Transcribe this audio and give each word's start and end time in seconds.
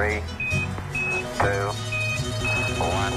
Three, 0.00 0.22
two, 1.38 1.66
one. 2.80 3.12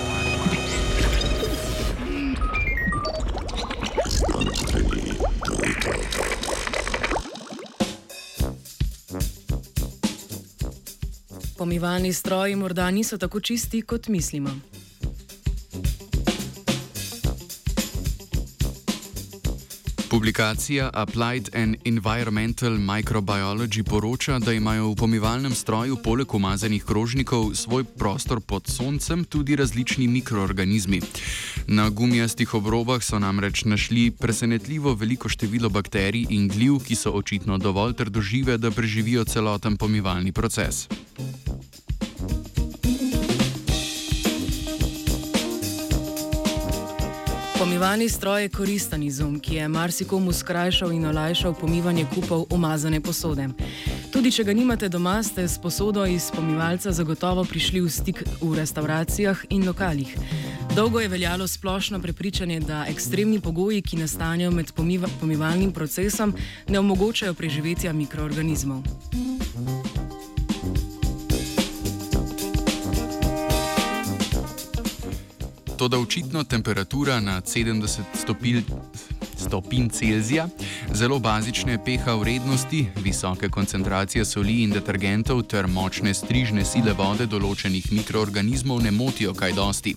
Pomivalni 11.57 12.13
stroji 12.13 12.55
morda 12.55 12.91
niso 12.91 13.17
tako 13.17 13.39
čisti, 13.39 13.81
kot 13.81 14.07
mislimo. 14.07 14.49
Publikacija 20.13 20.89
Applied 20.93 21.49
and 21.55 21.75
Environmental 21.85 22.77
Microbiology 22.77 23.83
poroča, 23.83 24.39
da 24.39 24.53
imajo 24.53 24.91
v 24.91 24.95
pomivalnem 24.95 25.55
stroju 25.55 25.97
poleg 26.03 26.35
umazanih 26.35 26.83
krožnikov 26.85 27.55
svoj 27.55 27.83
prostor 27.83 28.41
pod 28.41 28.67
soncem 28.67 29.23
tudi 29.25 29.55
različni 29.55 30.07
mikroorganizmi. 30.07 31.01
Na 31.67 31.89
gumijastih 31.89 32.53
obrobah 32.53 33.03
so 33.03 33.19
namreč 33.19 33.65
našli 33.65 34.11
presenetljivo 34.11 34.93
veliko 34.93 35.29
število 35.29 35.69
bakterij 35.69 36.27
in 36.29 36.47
gliv, 36.47 36.77
ki 36.85 36.95
so 36.95 37.11
očitno 37.11 37.57
dovolj 37.57 37.93
trdožive, 37.93 38.57
da 38.57 38.71
preživijo 38.71 39.25
celoten 39.25 39.77
pomivalni 39.77 40.31
proces. 40.31 40.87
Pomivalni 47.63 48.09
stroj 48.09 48.41
je 48.41 48.49
koristen 48.49 49.03
izum, 49.03 49.39
ki 49.39 49.55
je 49.55 49.67
marsikomu 49.67 50.33
skrajšal 50.33 50.91
in 50.91 51.05
olajšal 51.05 51.53
pomivanje 51.55 52.05
kupov 52.15 52.43
umazane 52.51 52.99
posode. 53.01 53.47
Tudi 54.11 54.31
če 54.35 54.43
ga 54.43 54.53
nimate 54.53 54.89
doma, 54.89 55.13
ste 55.23 55.47
s 55.47 55.55
posodo 55.63 56.03
iz 56.05 56.27
pomivalca 56.35 56.91
zagotovo 56.91 57.45
prišli 57.47 57.79
v 57.81 57.89
stik 57.89 58.23
v 58.41 58.51
restauracijah 58.59 59.45
in 59.49 59.63
lokalih. 59.63 60.11
Dolgo 60.75 60.99
je 60.99 61.07
veljalo 61.07 61.47
splošno 61.47 62.01
prepričanje, 62.03 62.59
da 62.59 62.83
ekstremni 62.91 63.39
pogoji, 63.39 63.81
ki 63.81 64.01
nastanejo 64.03 64.51
med 64.51 64.73
pomiva 64.75 65.07
pomivalnim 65.21 65.71
procesom, 65.71 66.35
ne 66.67 66.79
omogočajo 66.79 67.33
preživetja 67.33 67.93
mikroorganizmov. 67.93 68.83
Toda 75.83 75.99
očitno 75.99 76.43
temperatura 76.43 77.19
na 77.19 77.41
70 77.41 78.01
stopilj. 78.15 78.63
Stopinj 79.37 79.89
Celzija, 79.89 80.47
zelo 80.93 81.19
bazične 81.19 81.77
pH 81.85 82.13
vrednosti, 82.19 82.85
visoke 82.95 83.49
koncentracije 83.49 84.25
soli 84.25 84.61
in 84.63 84.71
detergentov 84.71 85.41
ter 85.41 85.67
močne 85.67 86.13
strižne 86.13 86.63
sile 86.65 86.93
vode 86.93 87.27
določenih 87.27 87.91
mikroorganizmov 87.91 88.79
ne 88.79 88.95
motijo 88.95 89.33
kaj 89.33 89.51
dosti. 89.59 89.95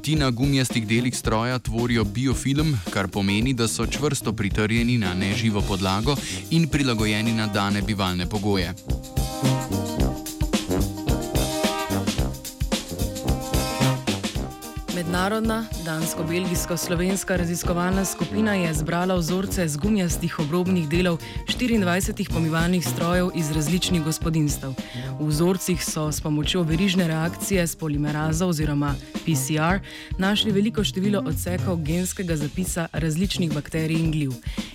Ti 0.00 0.16
na 0.16 0.30
gumijastih 0.30 0.88
delih 0.88 1.16
stroja 1.16 1.58
tvorijo 1.58 2.04
biofilm, 2.04 2.72
kar 2.88 3.12
pomeni, 3.12 3.52
da 3.52 3.68
so 3.68 3.86
čvrsto 3.86 4.32
pritrjeni 4.32 4.96
na 4.98 5.12
neživo 5.14 5.60
podlago 5.60 6.16
in 6.50 6.68
prilagojeni 6.72 7.36
na 7.36 7.52
dane 7.52 7.82
bivalne 7.82 8.30
pogoje. 8.30 8.72
Mednarodna 14.98 15.64
dansko-belgijsko-slovenska 15.84 17.36
raziskovalna 17.36 18.04
skupina 18.04 18.54
je 18.54 18.74
zbrala 18.74 19.14
vzorce 19.14 19.68
z 19.68 19.76
gumijastih 19.76 20.38
obrobnih 20.38 20.88
delov 20.88 21.18
24 21.46 22.32
pomivalnih 22.32 22.88
strojev 22.88 23.30
iz 23.34 23.50
različnih 23.50 24.02
gospodinstv. 24.02 24.66
V 25.20 25.26
vzorcih 25.26 25.84
so 25.84 26.12
s 26.12 26.20
pomočjo 26.20 26.62
verižne 26.62 27.06
reakcije 27.08 27.66
s 27.66 27.76
polimerazo 27.76 28.46
oziroma 28.46 28.94
PCR 29.22 29.78
našli 30.18 30.52
veliko 30.52 30.84
število 30.84 31.22
odsekov 31.26 31.76
genskega 31.76 32.36
zapisa 32.36 32.88
različnih 32.92 33.54
bakterij 33.54 33.98
in 33.98 34.10
gliv. 34.12 34.32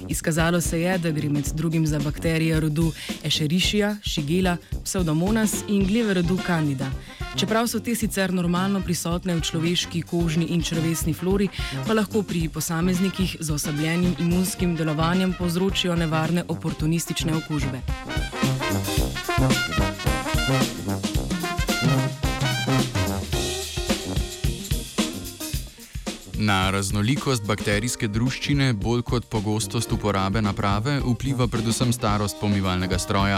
Izkazalo 0.07 0.61
se 0.61 0.81
je, 0.81 0.97
da 0.97 1.11
gre 1.11 1.29
med 1.29 1.51
drugim 1.53 1.87
za 1.87 1.99
bakterije 1.99 2.59
rodu 2.59 2.91
Escherichia, 3.23 3.97
Shigella, 4.05 4.57
Pseudomonas 4.83 5.63
in 5.67 5.83
gljive 5.87 6.13
rodu 6.13 6.37
Candida. 6.47 6.91
Čeprav 7.35 7.67
so 7.67 7.79
te 7.79 7.95
sicer 7.95 8.33
normalno 8.33 8.81
prisotne 8.81 9.35
v 9.35 9.41
človeški 9.41 10.01
kožni 10.01 10.45
in 10.53 10.61
črvesni 10.61 11.13
flori, 11.13 11.49
pa 11.87 11.93
lahko 11.93 12.23
pri 12.23 12.49
posameznikih 12.49 13.37
z 13.39 13.51
oslabljenim 13.51 14.15
imunskim 14.19 14.75
delovanjem 14.75 15.33
povzročijo 15.33 15.95
nevarne 15.95 16.43
oportunistične 16.47 17.33
okužbe. 17.35 17.81
Na 26.43 26.71
raznolikost 26.75 27.45
bakterijske 27.47 28.09
druščine, 28.11 28.73
bolj 28.75 29.01
kot 29.07 29.25
pogostost 29.31 29.91
uporabe 29.95 30.41
naprave, 30.43 30.97
vpliva 30.99 31.45
predvsem 31.47 31.93
starost 31.95 32.35
pomivalnega 32.41 32.97
stroja. 32.99 33.37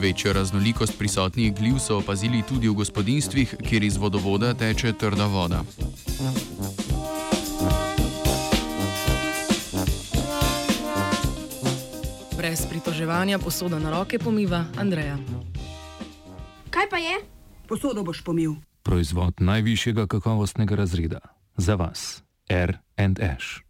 Večjo 0.00 0.32
raznolikost 0.32 0.96
prisotnih 0.98 1.52
gliv 1.52 1.76
so 1.76 1.98
opazili 2.00 2.40
tudi 2.48 2.70
v 2.70 2.78
gospodinstvih, 2.78 3.52
kjer 3.68 3.84
iz 3.84 3.98
vodovoda 4.00 4.54
teče 4.54 4.92
trda 4.96 5.26
voda. 5.28 5.60
Brez 12.36 12.64
pritoževanja 12.70 13.38
posoda 13.38 13.78
na 13.78 13.92
roke 13.92 14.18
pomiva 14.18 14.62
Andreja. 14.78 15.18
Kaj 16.70 16.88
pa 16.88 16.96
je? 16.96 17.20
Posodo 17.68 18.06
boš 18.08 18.24
pomil. 18.24 18.56
Proizvod 18.88 19.44
najvišjega 19.44 20.06
kakovostnega 20.06 20.80
razreda. 20.80 21.20
Za 21.56 21.74
vas. 21.74 22.27
R 22.50 22.80
and 22.96 23.20
Ash. 23.20 23.62